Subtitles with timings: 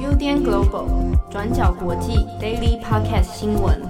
[0.00, 3.82] UDN Global 转角国际 Daily Podcast 新闻。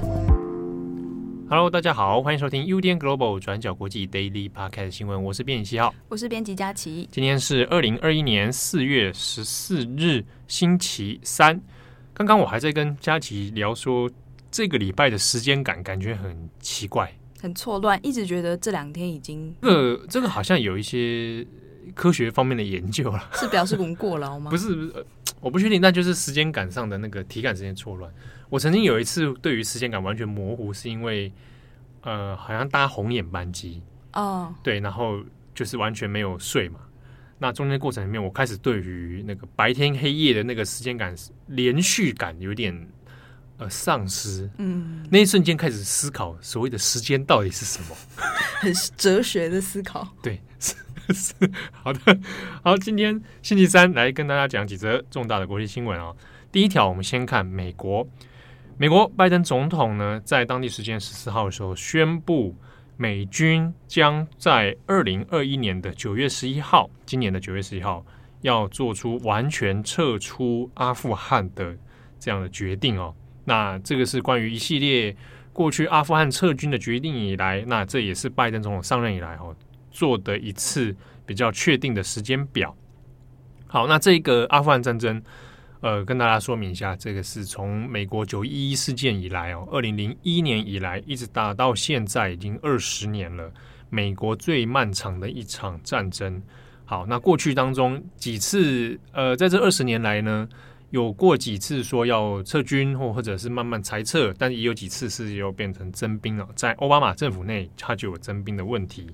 [1.49, 5.23] Hello，大家好，欢迎收听 UDN Global 转角国际 Daily Podcast 新闻。
[5.23, 7.09] 我是编辑七号，我是编辑佳琪。
[7.12, 11.61] 今天是二零二一年四月十四日，星期三。
[12.13, 14.11] 刚刚我还在跟佳琪聊说，
[14.51, 17.09] 这个礼拜的时间感感觉很奇怪，
[17.41, 19.55] 很错乱，一直觉得这两天已经……
[19.62, 21.47] 这个这个好像有一些
[21.95, 24.51] 科学方面的研究了， 是表示我们过劳吗？
[24.51, 25.07] 不是，不是，
[25.41, 28.13] 我不确定，但就是时间感上的那个体感时间错乱。
[28.49, 31.33] 我曾经有一次对于时间感完全模糊，是因为
[32.03, 33.83] 呃，好像搭红眼班机
[34.13, 35.21] 哦，对，然后
[35.55, 36.80] 就是完全没有睡嘛。
[37.39, 41.15] 那中间过程里面，我开始对于那个白天黑夜的那个时间感
[41.47, 42.75] 连续感有点
[43.59, 44.49] 呃丧失。
[44.57, 47.97] 嗯，那一瞬间开始思考所谓的时间到底是什么，
[48.61, 50.09] 很哲学的思考。
[50.23, 50.41] 对，
[51.12, 51.34] 是
[51.73, 52.19] 好的。
[52.62, 56.16] 好，今天星期三来跟大家讲几则重大的国际新闻啊、哦。
[56.51, 58.07] 第一条，我们先看美国。
[58.79, 62.54] 美国拜登总统呢，在当地时间十四号的时候宣布，
[62.96, 68.04] 美军将在二零二一年的九月十一号，今年的九月十一号，
[68.42, 71.74] 要做出完全撤出阿富汗的
[72.18, 73.14] 这样的决定哦。
[73.44, 75.16] 那这个是关于一系列
[75.54, 79.56] 过去阿富汗撤军的决定以来，那这也是拜登总统上任以来哦
[79.97, 80.94] 做的一次
[81.25, 82.77] 比较确定的时间表。
[83.66, 85.22] 好，那这个阿富汗战争。
[85.80, 93.53] 呃，跟大家说明一下，这个是从美国九一一事件以来哦，二零零一年以来一直打到现在，已经二十年了，
[93.91, 96.42] 美国最漫长的一场战争。
[96.86, 100.48] 好，那过去当中几次，呃，在这二十年来呢，
[100.91, 106.48] 有过几次说要撤军或或者是慢慢裁撤，但也有几次是又变成征兵了。
[106.56, 109.06] 在奥巴马政府内，他就有征兵的问题。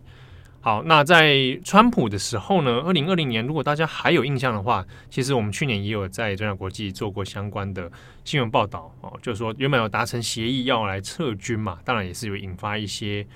[0.65, 7.91] 好，那在川普的时候呢，二零二零年，如果大家还有印象的话，其实我们去年也有在中央国际做过相关的
[8.23, 13.27] 新闻报道哦，就是说原本有达成协议要来撤军嘛，当然也是有引发一些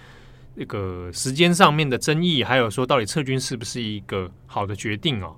[0.54, 5.34] 那个时间上面的争议，还有说到底撤军是不是一个好的决定哦。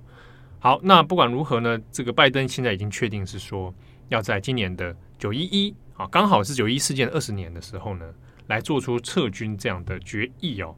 [0.59, 3.73] 好，那不管如何呢，这个拜登现在已经确定是说
[4.09, 8.05] 要在今年的九一一啊，刚好是九一事件二十年的时候呢，
[8.45, 10.75] 来做出撤军这样的决议哦。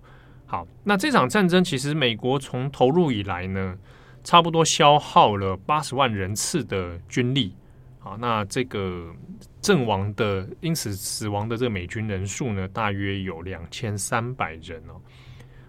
[0.51, 3.77] 好，那这场战争其实美国从投入以来呢，
[4.21, 7.55] 差不多消耗了八十万人次的军力。
[7.99, 9.15] 好，那这个
[9.61, 14.99] 阵亡的，因此死亡的这个美军人数呢，大约有两千三百人哦。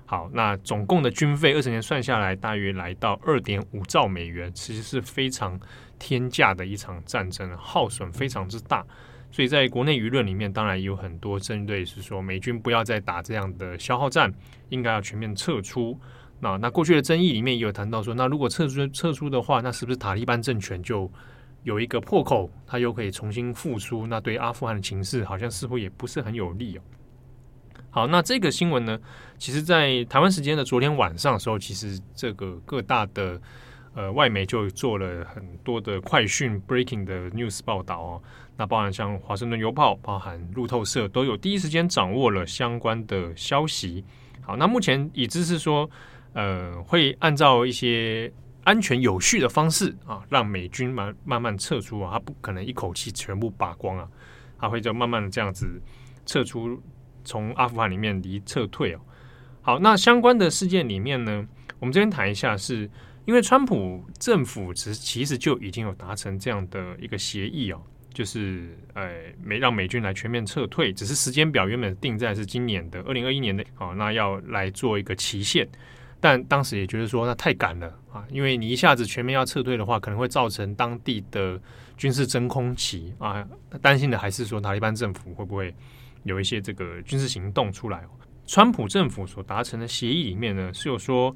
[0.04, 5.56] 好，那总共的军费二十年算下来，大约来到二点五兆美元，其实是非常
[6.00, 8.84] 天价的一场战争，耗损非常之大。
[9.32, 14.32] 所以在国内舆论里面，当然有很多针对，是说美军不要再打这样的消耗战，
[14.68, 15.98] 应该要全面撤出。
[16.38, 21.10] 那那过去的争议里面也有谈到说，那如果撤出撤出的话，那是不是塔利班政权就
[21.62, 24.06] 有一个破口，他又可以重新复出？
[24.06, 26.82] 那对阿富汗的情势好像似乎也不是很有利哦。
[27.90, 28.98] 好，那这个新闻呢，
[29.38, 33.40] 其实，在台湾时间的昨天晚上的时候，其实这个各大的
[33.94, 38.22] 呃外媒就做了很多的快讯 breaking 的 news 报道哦。
[38.62, 44.04] 那包含像华盛顿邮报、包含路透社都有第一时间掌握了相关的消息。
[44.40, 45.90] 好，那目前已知是说，
[46.32, 54.08] 呃，会按照一些安全有序的方式啊，让美军慢慢慢撤出啊，他不可能一口气全部拔光啊，
[54.60, 55.66] 他会就慢慢的这样子
[56.24, 56.80] 撤出，
[57.24, 59.00] 从阿富汗里面离撤退哦。
[59.60, 61.44] 好，那相关的事件里面呢，
[61.80, 62.90] 我们这边谈一下是，是
[63.24, 67.82] 因为川普政府其实其实就已经有达成这样的一个协议哦。
[68.12, 69.10] 就是呃，
[69.42, 75.68] 没让美军来全面撤退，只是时间表原本定在是今年的二零二一年的，哦，那要来做一个期限，
[76.20, 81.60] 但当时也觉得说那太赶了啊，因为你一下子全面要撤退的话，可能会造成当地的
[81.96, 83.46] 军事真空期啊，
[83.80, 85.74] 担心的还是说塔利班政府会不会
[86.24, 88.04] 有一些这个军事行动出来。
[88.44, 91.34] 川普政府所达成的协议里面呢，是有说，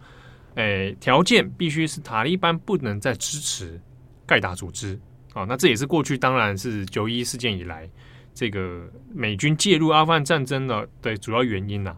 [0.56, 3.80] 诶，条件必须是塔利班不能再支持
[4.26, 4.98] 盖达组织。
[5.36, 7.86] 啊，那这也是过去当然是九一事件以来，
[8.32, 11.94] 这个美军介入阿富汗战争的的主要原因呐。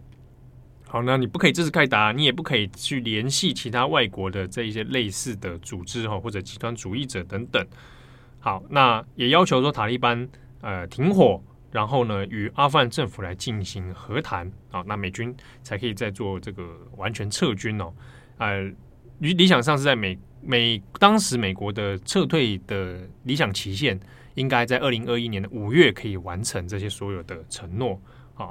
[0.89, 7.65] 好，那你不可以支持盖达，你也不可以去联系其他外国的这一些类似的组织哈，或者极端主义者等等。
[8.41, 10.29] 好，那也要求说塔利班
[10.61, 15.33] 呃停火，然后呢与阿富汗政府来进行和谈啊，那美军
[15.63, 17.95] 才可以再做这个完全撤军哦。
[18.39, 18.63] 呃，
[19.21, 20.19] 理理想上是在美。
[20.41, 23.99] 美当时美国的撤退的理想期限
[24.35, 28.01] 应该在二零二一年的五月可以完成这些所有的承诺
[28.35, 28.51] 啊。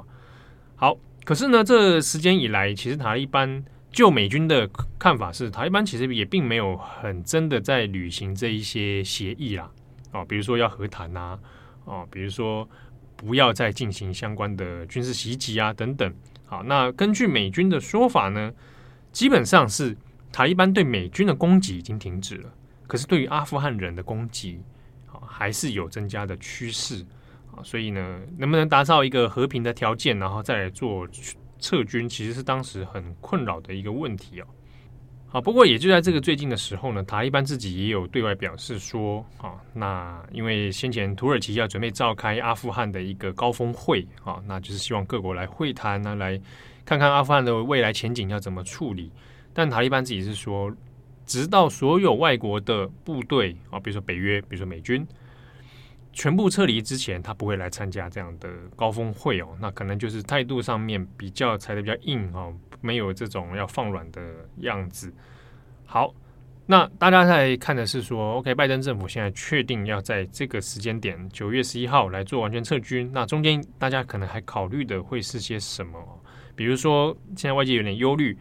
[0.76, 4.68] 好，可是呢，这时间以来，其实塔利班就美军的
[4.98, 9.70] 看法是，塔利班其实也并没有很真的在履行这一些协议啦，
[10.12, 11.38] 哦，比如说要和谈呐、啊，
[11.84, 12.68] 哦，比如说
[13.16, 16.14] 不要再进行相关的军事袭击啊等等。
[16.44, 18.52] 好，那根据美军的说法呢，
[19.10, 19.96] 基本上是
[20.32, 22.52] 塔利班对美军的攻击已经停止了，
[22.86, 24.60] 可是对于阿富汗人的攻击，
[25.06, 27.04] 啊，还是有增加的趋势。
[27.54, 31.06] 啊，所以呢，能不能达到一个和平的条件，然后再来做？
[31.60, 34.46] 撤军其实是当时很困扰的一个问题哦。
[35.26, 46.40] 好，不过也就在这个最近的时候呢，塔利班自己也有对外表示说，啊，那因为先前土耳其要准备召开阿富汗的一个高峰会啊，那就是希望各国来会谈呢，来
[46.84, 49.10] 看看阿富汗的未来前景要怎么处理。
[49.58, 50.72] 但塔利班自己是说，
[51.26, 55.04] 直到所有外国的部队啊，比如说北约，比如说美军。
[56.12, 59.48] 全部撤离之前，他不会来参加这样的高峰会哦。
[59.60, 64.22] 那可能就是态度上面比较踩得比较硬哦，没有这种要放软的
[64.58, 65.12] 样子。
[65.84, 66.14] 好，
[66.64, 73.10] 那大家在看的是说，OK，拜登政府现在确定要在这个时间点，九月十一号来做完全撤军。
[73.12, 75.98] 那中间大家可能还考虑的会是些什么？
[76.54, 78.38] 比如说，现在外界有点忧虑。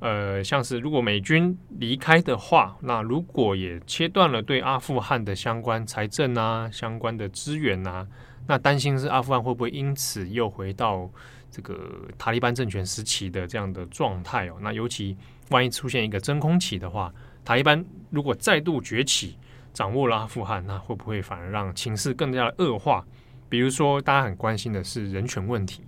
[0.00, 8.06] 呃，像是如果美军离开的话，那如果也切断了对阿富汗的相关财政啊、相关的资源啊，
[8.46, 11.10] 那担心是阿富汗会不会因此又回到
[11.50, 14.56] 这个塔利班政权时期的这样的状态哦？
[14.62, 15.14] 那尤其
[15.50, 17.12] 万一出现一个真空期的话，
[17.44, 19.36] 塔利班如果再度崛起，
[19.74, 23.04] 掌握了阿富汗，那会不会反而让情势更加的恶化？
[23.50, 25.82] 比如说，大家很关心的是人权问题，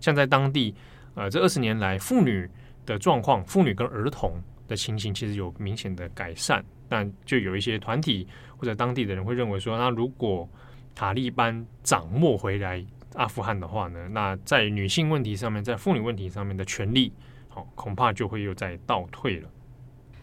[0.00, 0.74] 像在当地，
[1.14, 2.48] 呃，这二十年来妇女。
[2.88, 8.26] 的状况，妇女跟儿童的情形其实有明显的改善，但就有一些团体
[8.56, 10.48] 或者当地的人会认为说，那如果
[10.94, 12.82] 塔利班掌握回来
[13.14, 17.12] 阿富汗的话呢，那在女性问题上面，在妇女问题上面的权利，
[17.48, 19.48] 好，恐怕就会又再倒退了。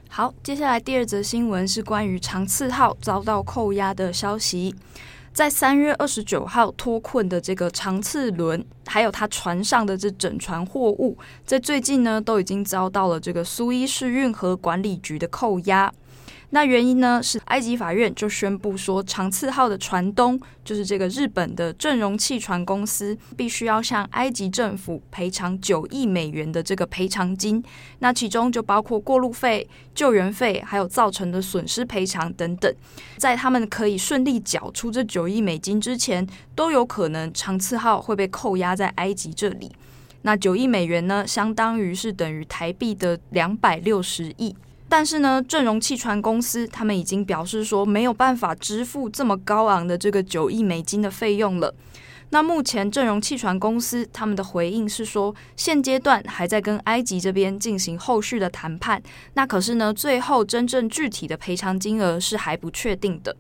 [0.10, 4.74] 好，接下来第二则新闻是关于长赐号遭到扣押的消息。
[5.36, 15.94] 在三月二十九号脱困的这个长次轮，还有它船上的这整船货物，在最近呢都已经遭到了这个苏伊士运河管理局的扣押。
[16.52, 27.64] 那原因呢是埃及法院就宣布说，长赐号的船东就是这个日本的正荣汽船公司，必须要向埃及政府赔偿九亿美元的这个赔偿金。
[28.00, 32.74] 那其中就包括过路费、救援费，还有造成的损失赔偿等等。
[33.18, 36.26] 在他们可以顺利缴出这九亿美金之前，
[36.56, 39.72] 都有可能长赐号会被扣押在埃及这里。
[40.22, 44.56] 那九亿美元呢，相当于是等于台币的两百六十亿。
[44.98, 51.76] 但是呢，正荣汽船公司他们已经表示说没有办法支付这么高昂的这个九亿美金的费用了。
[52.30, 59.04] 那目前正荣汽船公司他们的回应是说，现阶段还在跟埃及这边进行后续的谈判。
[59.34, 63.36] 那可是呢，最后真正具体的赔偿金额是还不确定的。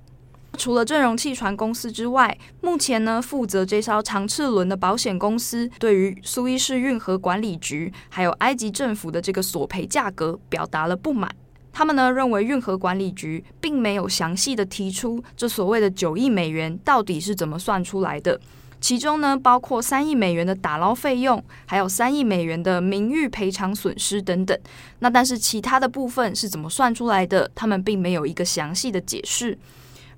[0.57, 11.33] 除了正荣汽船公司之外，目前呢，负责这艘长赐轮的保险公司对于苏伊士运河管理局还有埃及政府的这个索赔价格表达了不满。
[11.77, 18.39] 他们呢，认为运河管理局并没有详细的提出这所谓的九亿美元到底是怎么算出来的，
[18.79, 24.57] 其中呢，包括三亿美元的打捞费用，还有三亿美元的名誉赔偿损失等等。
[24.99, 29.57] 那但是其他的部分是怎么算出来的，他们并没有一个详细的解释。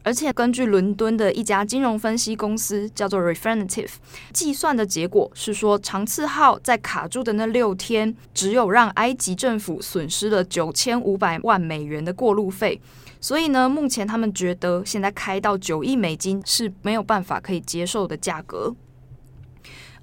[0.08, 3.90] 而且根据伦敦的一家金融分析公司叫做 Refinitiv
[4.32, 12.80] 计算的结果是说，长赐号在卡住的那六天，只有让埃及政府损失了九千五百万美元的过路费。
[13.20, 18.74] 所以呢，目前他们觉得现在开到九亿美金是没有办法可以接受的价格。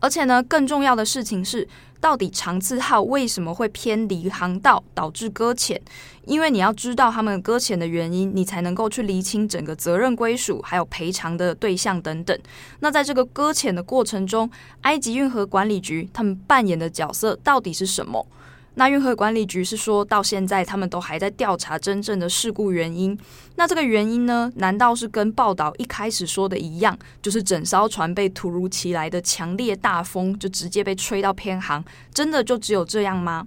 [0.04, 1.66] 而且呢，更重要的事情是，
[1.98, 5.80] 到底长赐号为什么会偏离航道，导致搁浅？
[6.26, 12.38] 因为你要知道他们搁浅的原因，你才能够去厘清整个责任归属，还有赔偿的对象等等。
[12.80, 14.50] 那在这个搁浅的过程中，
[14.82, 18.26] 埃及运河管理局他们扮演的角色到底是什么？
[18.76, 23.16] 那运河管理局是说到现在，他们都还在调查真正的事故原因。
[23.56, 24.50] 那这个原因呢？
[24.56, 31.84] 难道是跟报道一开始说的一样，就是整艘船被突如其来的强烈大风就直接被吹到偏航？
[32.12, 33.46] 真的就只有这样吗？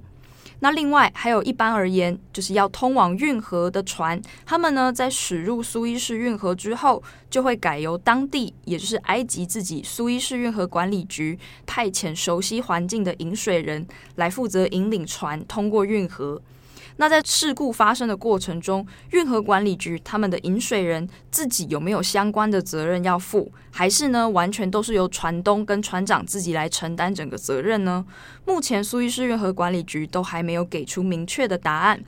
[0.60, 13.86] 那另外还有一般而言，就是要通往运河的船，他们呢在驶入苏伊士运河之后，就会改由当地，也就是埃及自己苏伊士运河管理局派遣熟悉环境的引水人
[14.16, 16.42] 来负责引领船通过运河。
[16.98, 28.06] 那在事故发生的过程中，运河管理局他们的引水人自己有没有相关的责任要负，还是呢完全都是由船东跟船长自己来承担整个责任呢？
[28.46, 32.04] 目前苏伊士运河管理局都还没有给出明确的答案。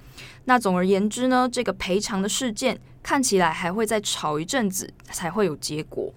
[0.46, 6.12] 那总而言之呢，这个赔偿的事件看起来还会再吵一阵子才会有结果。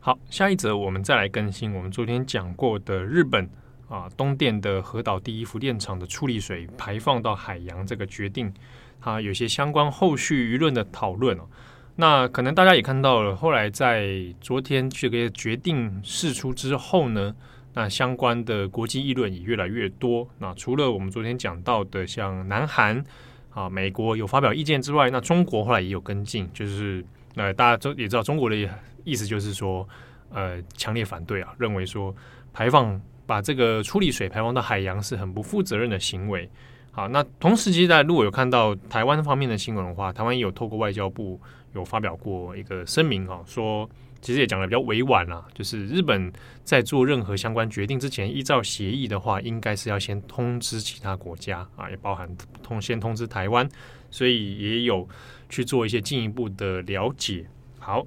[0.00, 3.48] 好，下一则我们再来更新我们昨天讲过的日本
[3.90, 8.50] 啊东电的核岛第一福电厂的处理水排放到海洋这个决定，
[8.98, 11.42] 它有些相关后续舆论的讨论哦。
[11.96, 14.08] 那可能大家也看到了，后来在
[14.40, 17.34] 昨天这个决定释出之后呢，
[17.74, 20.26] 那相关的国际议论也越来越多。
[20.38, 23.04] 那除了我们昨天讲到的，像南韩
[23.50, 27.04] 啊、美国有发表意见之外，那中国后来也有跟进，就是
[27.34, 28.56] 呃大家都也知道中国的。
[29.02, 29.88] 意思就是说，
[30.30, 32.14] 呃，强烈反对啊，认为说
[32.52, 36.50] 排放把这个处理水排放到海洋是很不负责任的行为。
[36.90, 41.40] 好，那同时期在如果有看到台湾方面的新闻的话，台湾也有透过外交部
[41.72, 43.88] 有发表过一个声明啊，说
[44.20, 46.32] 其实也讲得比较委婉啦，就是日本
[46.64, 52.28] 在做任何相关决定之前，依照协议的话，应该是要先通知其他国家啊，也包含
[52.64, 53.68] 通先通知台湾，
[54.10, 55.08] 所以也有
[55.48, 57.46] 去做一些进一步的了解。
[57.78, 58.04] 好。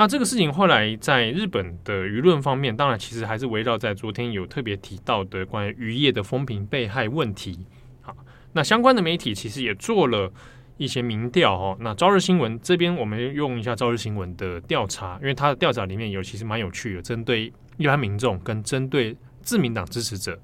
[0.00, 7.66] 那这个事情后来在日本的舆论方面，当然其实还是围绕在昨天有特别提到的关于渔业的风评被害问题。
[8.00, 8.16] 好，
[8.54, 10.32] 那相关的媒体其实也做了
[10.78, 11.76] 一些民调哦。
[11.80, 20.40] 那朝日新闻这边，我们用一下朝日新闻的调查，因为它的调查里面有其实蛮有趣的，针对一般民众跟针对自民党支持者，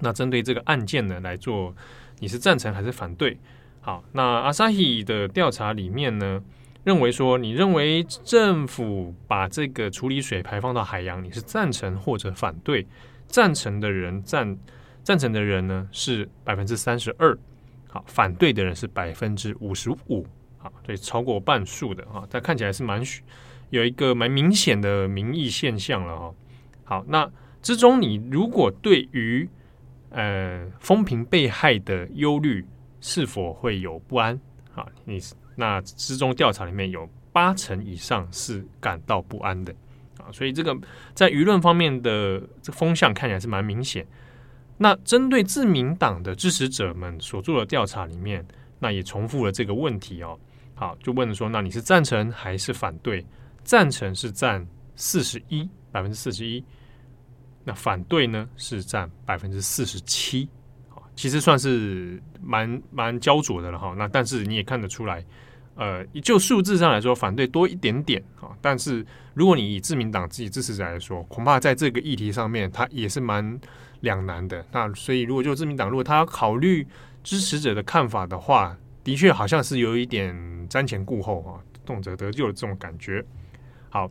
[0.00, 1.74] 那针对这个案件呢来做，
[2.18, 3.38] 你是赞成还是反对？
[3.80, 6.42] 好，那 Asahi 的调查里面呢，
[6.88, 12.86] 认为说，你认为政府把这个处理水排放到海洋，你是赞成或者反对？
[13.26, 14.56] 赞成的人赞
[15.02, 17.36] 赞成的人呢是百分之三十二，
[17.88, 20.26] 好，反对的人是百分之五十五，
[20.56, 23.02] 好，所以超过半数的啊，但看起来是蛮
[23.68, 26.34] 有一个蛮明显的民意现象了哈。
[26.84, 27.30] 好，那
[27.60, 29.46] 之中你如果对于
[30.08, 32.64] 呃风评被害的忧虑
[32.98, 34.40] 是否会有不安
[34.74, 34.86] 啊？
[35.04, 35.20] 你？
[35.60, 39.74] 那之中调查里面有八成以上是感到不安的
[40.18, 40.76] 啊，所以这个
[41.14, 44.06] 在舆论方面的这风向看起来是蛮明显。
[44.76, 48.46] 那针对自民党的支持者们所做的调查里面，
[48.78, 50.38] 那也重复了这个问题哦。
[50.76, 53.26] 好，就问说，那你是赞成还是反对？
[53.64, 56.64] 赞成是占四十一，百分之四十一。
[57.64, 60.48] 那反对呢是占百分之四十七。
[60.88, 63.92] 好，其实算是蛮蛮焦灼的了哈。
[63.98, 65.24] 那但是你也看得出来。
[65.78, 68.50] 呃，就数字上来说，反对多一点点啊。
[68.60, 73.60] 但是如果你以自民党自己支持者来说，恐怕在这个议题上面，他也是蛮
[74.00, 74.66] 两难的。
[74.72, 76.84] 那所以，如果就自民党，如果他要考虑
[77.22, 80.34] 支持者的看法的话，的确好像是有一点
[80.68, 83.24] 瞻前顾后啊，动辄得咎的这种感觉。
[83.88, 84.10] 好，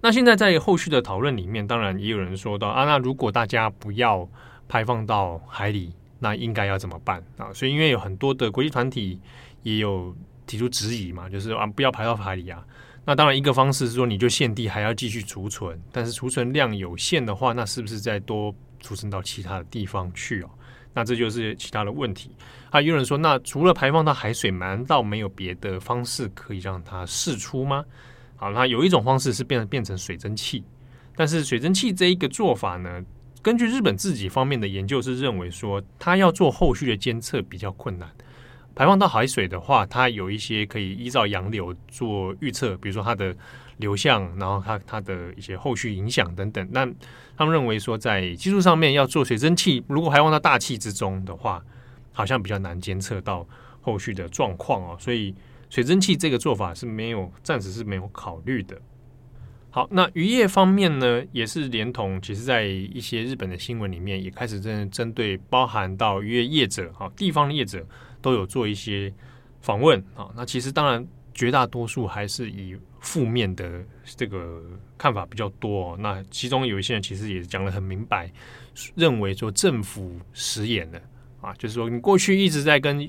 [0.00, 4.26] 那现在在后续的讨论里面，当然也有人说到啊，那如果大家不要
[4.66, 7.52] 排放到海里，那应该要怎么办啊？
[7.52, 9.20] 所以，因为有很多的国际团体
[9.62, 10.16] 也有。
[10.46, 12.64] 提出质疑嘛，就是啊，不要排到海里啊。
[13.06, 20.50] 那当然，一个方式是说，你就限地还要继续储存，但是储存量有限的话，那是不是再多储存到其他的地方去哦？
[20.94, 22.30] 那这就是其他的问题。
[22.70, 27.84] 还有人说，那除了排放到海水，难道没有别的方式可以让它释出吗？
[28.36, 30.64] 好，那有一种方式是变变成水蒸气，
[31.14, 33.04] 但是水蒸气这一个做法呢，
[33.42, 38.10] 根据日本自己方面的研究是认为说，它要做后续的监测比较困难。
[38.74, 43.34] 排放到海水的话，它有一些可以依照洋流做预测，比如说它的
[43.76, 46.68] 流向，然后它它的一些后续影响等等。
[46.72, 46.84] 那
[47.36, 51.62] 他们认为说，在技术上面要做水蒸气，如果排放到大气之中的话，
[52.12, 53.46] 好像比较难监测到
[53.80, 54.96] 后续的状况哦。
[54.98, 55.32] 所以
[55.70, 58.76] 水蒸气这个做法是没有，暂时是没有考虑的。
[59.70, 67.86] 好，那渔业方面呢，也是连同，其实，在一些日本的新闻里面，也开始针针对包含到渔业业者，哈，地方的业者。
[68.24, 69.12] 都有做一些
[69.60, 73.84] 访问啊，那其实当然绝大多数还是以负面的
[74.16, 74.62] 这个
[74.96, 75.94] 看法比较多。
[75.98, 78.32] 那其中有一些人其实也讲得很明白，
[78.94, 80.98] 认为说政府食言了
[81.42, 83.06] 啊，就是说你过去一直在跟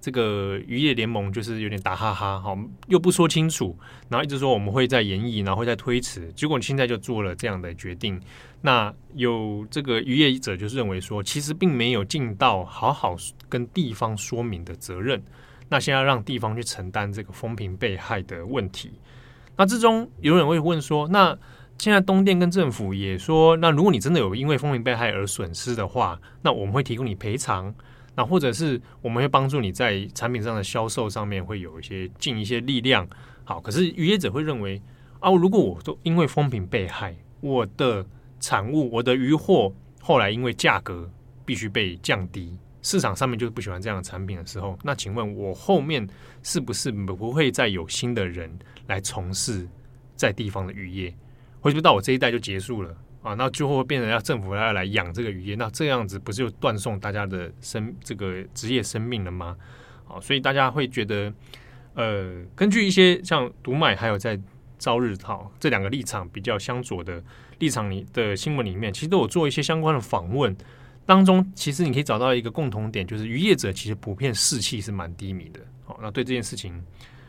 [0.00, 8.20] 这个渔业联盟就是有点打哈哈，好又不说清楚，然后一直说我们会再研议，然后会在推迟，结果你现在就做了这样的决定。
[8.60, 13.16] 那有这个渔业者就是认为说，其实并没有尽到好好
[13.48, 15.22] 跟地方说明的责任。
[15.68, 18.90] 那现在让地方去承担这个风评被害的问题。
[19.56, 21.36] 那之中有人会问说，那
[21.78, 27.72] 现在东电跟政府也说，那如果你真的有因为风评被害而损失的话，那我们会提供你赔偿。
[28.16, 33.06] 那或者是我们会帮助你在产品上的销售上面会有一些尽一些力量。
[33.44, 34.82] 好，可是渔业者会认为
[35.20, 38.04] 啊，如果我都因为风评被害，我的
[38.40, 41.10] 产物、我的渔获后来因为价格
[41.44, 46.06] 必须被降低，市场上面就是不喜欢这样的产品的时候，那请问我后面
[46.42, 48.50] 是不是不会再有新的人
[48.86, 49.68] 来从事
[50.16, 51.10] 在地方的渔业？
[51.60, 52.96] 会不会到我这一代就结束了？
[53.20, 59.56] 啊，那最后变成要政府要来养这个渔业，那这样子不是就断送大家的生这个职业生命了吗？
[60.06, 61.32] 啊，所以大家会觉得，
[61.94, 64.38] 呃，根据一些像读卖还有在
[64.78, 67.22] 朝日号这两个立场比较相左的
[67.58, 70.56] 立场里的新闻里面，其实都有做一些相关的访问，
[71.04, 75.60] 当中其实你可以找到一个共同点，就是渔业者其实普遍士气是蛮低迷的。
[75.84, 76.82] 好，那对这件事情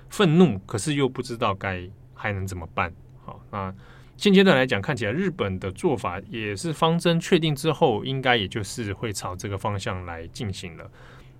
[0.09, 1.81] 愤怒，可是又不知道该
[2.13, 2.93] 还能怎么办。
[3.25, 3.73] 好，那。
[4.17, 10.91] 现阶段来讲，看起来日本的做法也是方针确定之后，应该也就是会朝这个方向来进行了。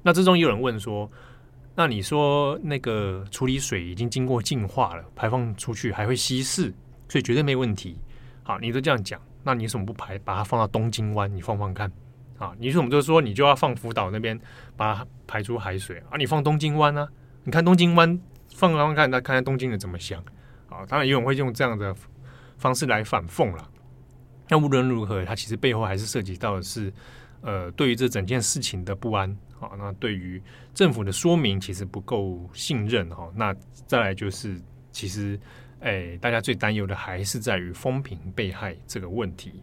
[0.02, 1.12] 那之中有人问说，
[1.80, 6.74] 那你说那个处理水已经经过净化了，排放出去还会稀释，
[7.08, 7.98] 所以绝对没问题。
[8.44, 11.34] 好，你都这样讲，那你为什么不排把它放到东京湾？
[11.34, 11.90] 你放放看。
[12.38, 14.38] 啊，你为什么就说你就要放福岛那边
[14.76, 16.18] 把它排出海水啊？
[16.18, 17.08] 你放东京湾呢？
[17.46, 18.20] 你看东京湾
[18.54, 20.22] 放放看，那看看东京人怎么想。
[20.68, 21.96] 啊，当然有人会用这样的。
[22.58, 23.70] 方式来反讽了。
[24.50, 26.92] 那无论如何，它其实背后还是涉及到的是，
[27.40, 29.34] 呃，对于这整件事情的不安。
[29.60, 30.42] 好，那对于
[30.74, 33.10] 政府的说明其实不够信任。
[33.10, 33.54] 哈，那
[33.86, 34.60] 再来就是，
[34.92, 35.40] 其实，
[35.82, 39.62] 哎，大家最担忧的还是在于风评被害这个问题。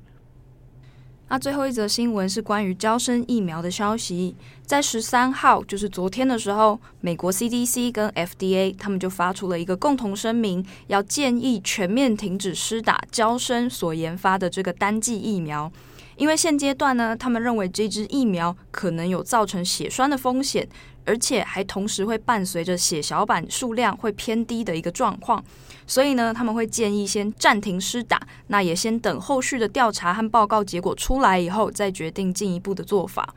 [1.29, 15.73] 那最后一则新闻是关于娇生疫苗的消息，在十三号，就是昨天的时候，美国 CDC 跟 FDA 他们就发出了一个共同声明，要建议全面停止施打娇生所研发的这个单剂疫苗，
[16.17, 20.67] 因为现阶段呢，他们认为这支疫苗可能有造成血栓的风险，
[21.05, 25.45] 而且还同时会伴随着血小板数量会偏低的一个状况。
[25.87, 33.35] 所以呢，他们会建议先暂停施打，那也先等后续的调查和报告结果出来以后，再决定进一步的做法。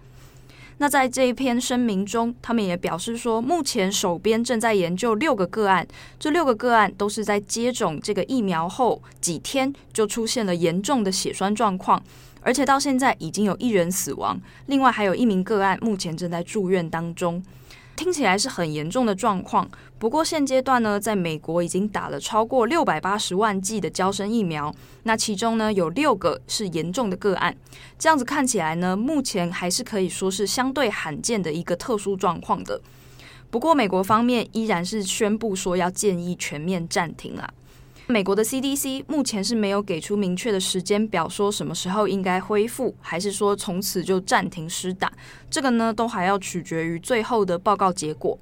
[0.81, 5.85] 那在这一篇声明中，他们也表示说，目前手边正在研究六个个案，
[6.17, 12.01] 这六个个案都是在接种这个疫苗后几天就出现了严重的血栓状况，
[12.41, 17.43] 而且到现在已经有一人死亡，另外还有一名个案目前正在住院当中。
[17.95, 24.73] 听起来是很严重的状况，不过现阶段呢，在美国已经打了超过六百八十万剂的娇生疫苗，
[25.03, 27.53] 那其中呢有六个是严重的个案，
[27.97, 32.79] 这样子看起来呢，目前还是可以说是相对罕见的一个特殊状况的。
[33.49, 37.53] 不过美国方面依然是宣布说要建议全面暂停啦。
[38.11, 45.13] 美国的 CDC 目前是没有给出明确的时间表，说什么时候应该恢复，还是说从此就暂停施打？
[45.47, 48.35] 这个呢，都还要取决于最后的报告结果。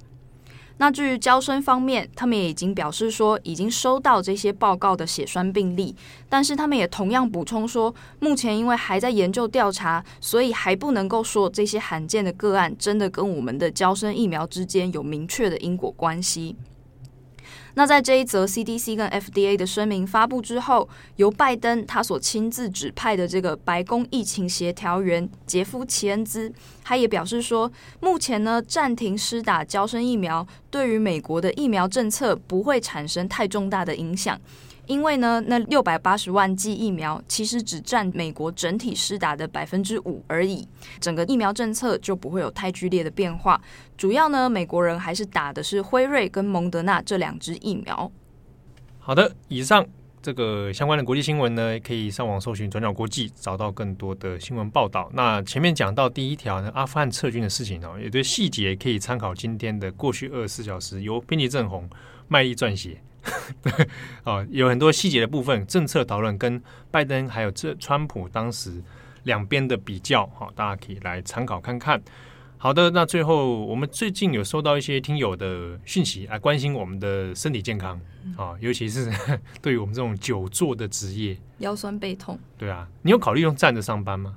[0.78, 5.94] 那至于娇生方面，他们也已经表示说已经收到这些报告的血栓病例，
[6.30, 16.56] 但是他们也同样补充说，目前因为还在研究调查，所以还不能够说这些罕见的个案真的跟我们的娇生疫苗之间有明确的因果关系。
[17.78, 34.36] 那在这一则 CDC 跟 FDA 的声明发布之后，由拜登他所亲自指派的这个白宫疫情协调员杰夫奇恩兹，他也表示说，目前呢暂停施打交生疫苗，对于美国的疫苗政策不会产生太重大的影响。
[34.88, 40.66] 因为呢，那六百八十万剂疫苗其实只占美国整体施打的百分之五而已，
[40.98, 43.60] 整个疫苗政策就不会有太剧烈的变化。
[43.96, 48.10] 主要呢，美国人还是打的是辉瑞跟蒙德纳这两支疫苗。
[48.98, 49.86] 好的，以上
[50.22, 55.10] 这个相关的国际新闻呢，可以上网搜寻“转角国际”，找到更多的新闻报道。
[55.12, 61.88] 那前面讲到第一条呢，阿富汗撤军的事情哦，有的细节可以参考今天的过去二十四小时，由编辑郑红
[62.26, 63.00] 卖力撰写。
[63.62, 63.88] 对，
[64.24, 68.82] 哦，有很多细节的部分，政策讨论跟拜登还有这川普当时
[69.24, 72.00] 两边的比较，好，大家可以来参考看看。
[72.56, 78.00] 好的，那最后我们最近有收到一些听友的讯息，来关心我们的身体健康
[78.36, 79.12] 啊，尤其是
[79.62, 82.38] 对于我们这种久坐的职业，腰酸背痛。
[82.56, 84.34] 对啊，你有考虑用站着上班吗？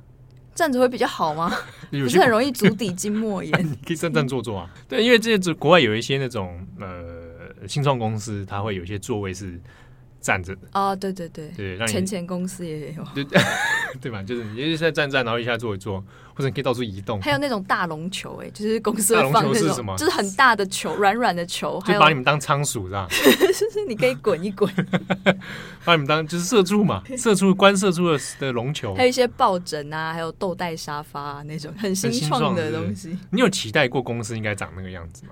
[0.54, 1.52] 站着会比较好吗？
[1.89, 3.52] 不是很容易足底筋膜炎？
[3.65, 4.70] 你可以站站坐坐啊。
[4.88, 7.21] 对，因为这国外有一些那种呃。
[7.67, 9.60] 新创公司它会有一些座位是
[10.19, 10.62] 站着的。
[10.74, 13.26] 哦，对对对，对，让你前前公司也有，对
[14.00, 14.21] 对吧？
[14.24, 16.00] 就是你一直在站站，然后一下坐一坐，
[16.34, 17.19] 或者你可以到处移动。
[17.21, 19.95] 还有那种大龙球，哎，就是公司会放那种，是什么？
[19.97, 23.08] 就是很大的球，软软的球， 就把你们当仓鼠是吧？
[23.10, 24.71] 就是你可以滚一滚，
[25.84, 33.17] 把你们当就是射出嘛，射出关射出的的龙球，还有一些抱枕啊，还有豆袋沙发啊，那种很新创的东西。
[33.32, 35.32] 你有期待过公司应该长那个样子吗？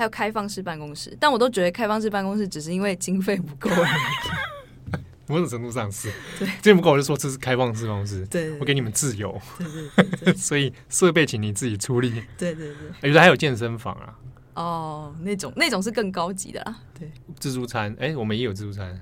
[0.00, 4.96] 还有开放式办公室，但我都觉得开放式办公室只是因为经费不够而已。
[5.28, 12.76] 某种程度上是，对，经费不够我就说这是开放式办公室，对，我给你们自由，对对 对，所以设备请你自己出力，对对对。
[13.02, 14.18] 原来还有健身房啊，
[14.54, 17.12] 哦，那种那种是更高级的啦，对。
[17.38, 18.98] 自助餐，哎，我们也有自助餐，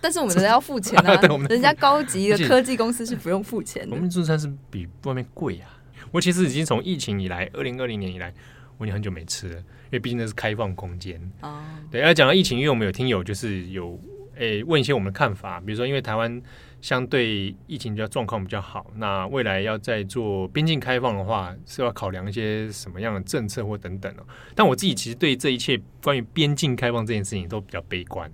[0.00, 5.78] 但是我们的要付钱啊， 对，我们人家高级的科技公司是不用付钱的，我们自助餐是比外面贵啊。
[6.12, 8.32] 我其实已经从疫情以来，二零二零年以来，
[8.80, 9.56] 我已经很久没吃了。
[9.56, 12.00] 因为毕竟那是开放空间哦，对。
[12.00, 14.00] 要讲到疫情，因为我们有听友就是有
[14.36, 16.40] 诶问一些我们的看法，比如说因为台湾
[16.80, 24.22] 相对疫情比较状况比较好，那未来要在做边境开放的话，是要考量一些什么样的政策或等等哦。
[24.54, 28.30] 但我自己其实对这一切关于边境开放这件事情都比较悲观。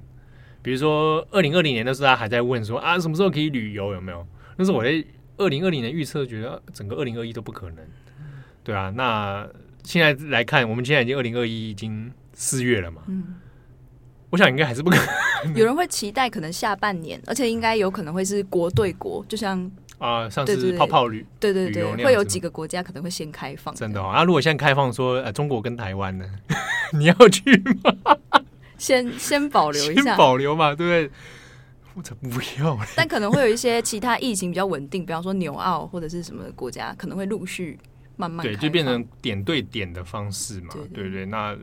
[0.60, 4.26] 比如说二零二零年的时候，大家还在问说啊什么时候可以旅游有没有？
[4.58, 5.02] 那是我在
[5.38, 7.78] 二零二零年预测，觉得整个二零二一都不可能，
[8.62, 9.48] 对啊，那。
[9.86, 13.02] 现在来看，我们现在已经二零二一已经四月了嘛。
[13.06, 13.36] 嗯，
[14.30, 15.54] 我想应该还是不可能。
[15.54, 19.58] 有人会期待可能下半年，而且应该有可能会是国对国，就像
[19.98, 23.72] 啊、呃，上次泡泡旅，对对对，会有几个国家可能会先开放。
[23.76, 24.24] 真的啊？
[24.24, 26.24] 如果现在开放说，呃，中国跟台湾呢，
[26.92, 28.16] 你要去吗？
[28.76, 31.10] 先先保留一下，保留嘛，对不对？
[31.94, 32.28] 我才不
[32.60, 32.76] 要。
[32.96, 37.78] 但可能会有一些其他疫情比较稳定，比方说纽澳或者是什么国家，可能会陆续。
[38.16, 41.26] 慢慢对，就变成点对点的方式嘛，对不，对。
[41.26, 41.56] 那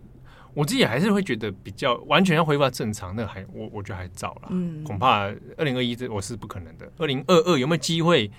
[0.54, 5.24] 我自己还是会觉得比较完全要恢复到正常，那还我我觉得还早了，嗯，恐怕
[5.58, 6.92] 二零二一这我是不可能的。
[6.98, 8.30] 二零二二有没有机会？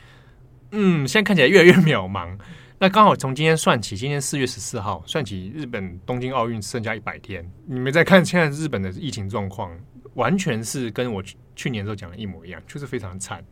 [0.70, 2.38] 嗯，现在看起来越来越渺茫。
[2.78, 9.70] 那刚好从今天算起，今天四月十四号算起，日本东京奥运剩下一百天，你们再看现在日本的疫情状况，
[10.14, 13.42] 完全是跟我去去年时候讲的一模一样，就是非常惨，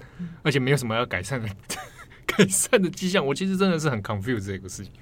[0.42, 1.48] 而且没有什么要改善的。
[2.37, 4.92] 改善的迹象，我其实真的是很 confused 这个事情，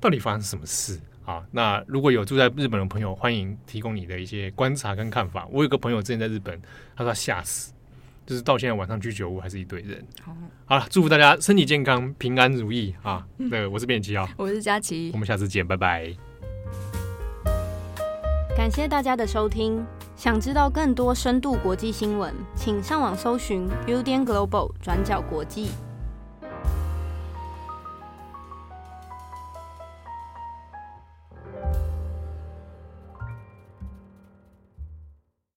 [0.00, 1.42] 到底发生什么事啊？
[1.50, 5.46] 那如果有住在日本的朋友，欢迎提供你的一些观察跟看法。
[5.50, 6.60] 我有个朋友之前在日本，
[6.96, 7.72] 他说他吓死，
[8.26, 10.04] 就是到现在晚上居酒屋还是一堆人。
[10.22, 13.26] 好，好了，祝福大家身体健康、平安如意啊！
[13.50, 16.12] 对，我是编辑啊， 我是佳琪，我们下次见，拜拜。
[18.56, 25.68] 感谢大家的收听，想知道更多深度国际新闻，请上网搜寻 Udan Global 转角国际。